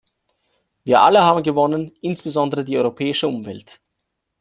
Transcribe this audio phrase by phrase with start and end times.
[0.83, 3.79] Wir alle haben gewonnen, insbesondere die europäische Umwelt.